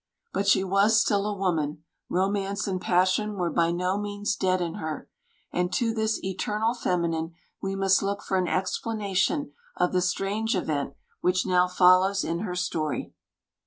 But 0.33 0.47
she 0.47 0.63
was 0.63 0.99
still 0.99 1.27
a 1.27 1.37
woman. 1.37 1.83
Romance 2.09 2.65
and 2.67 2.81
passion 2.81 3.35
were 3.35 3.51
by 3.51 3.69
no 3.69 3.99
means 3.99 4.35
dead 4.35 4.59
in 4.59 4.77
her; 4.81 5.07
and 5.51 5.71
to 5.73 5.93
this 5.93 6.19
"eternal 6.23 6.73
feminine" 6.73 7.35
we 7.61 7.75
must 7.75 8.01
look 8.01 8.23
for 8.23 8.35
an 8.37 8.47
explanation 8.47 9.53
of 9.77 9.93
the 9.93 10.01
strange 10.01 10.55
event 10.55 10.95
which 11.19 11.45
now 11.45 11.67
follows 11.67 12.23
in 12.23 12.39
her 12.39 12.55
story. 12.55 13.13